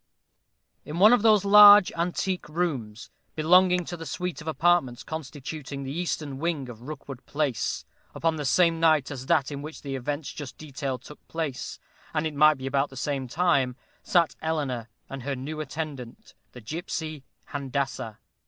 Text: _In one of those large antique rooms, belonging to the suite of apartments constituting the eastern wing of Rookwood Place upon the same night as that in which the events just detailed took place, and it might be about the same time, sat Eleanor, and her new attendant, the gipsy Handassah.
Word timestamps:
_In 0.83 0.97
one 0.97 1.13
of 1.13 1.21
those 1.21 1.45
large 1.45 1.91
antique 1.95 2.49
rooms, 2.49 3.11
belonging 3.35 3.85
to 3.85 3.95
the 3.95 4.07
suite 4.07 4.41
of 4.41 4.47
apartments 4.47 5.03
constituting 5.03 5.83
the 5.83 5.91
eastern 5.91 6.39
wing 6.39 6.69
of 6.69 6.81
Rookwood 6.81 7.23
Place 7.27 7.85
upon 8.15 8.35
the 8.35 8.43
same 8.43 8.79
night 8.79 9.11
as 9.11 9.27
that 9.27 9.51
in 9.51 9.61
which 9.61 9.83
the 9.83 9.95
events 9.95 10.33
just 10.33 10.57
detailed 10.57 11.03
took 11.03 11.27
place, 11.27 11.77
and 12.15 12.25
it 12.25 12.33
might 12.33 12.57
be 12.57 12.65
about 12.65 12.89
the 12.89 12.97
same 12.97 13.27
time, 13.27 13.75
sat 14.01 14.35
Eleanor, 14.41 14.89
and 15.07 15.21
her 15.21 15.35
new 15.35 15.59
attendant, 15.61 16.33
the 16.53 16.61
gipsy 16.61 17.23
Handassah. 17.49 18.17